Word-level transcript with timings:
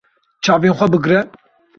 Çavên 0.43 0.73
xwe 0.77 0.85
bigire. 0.91 1.19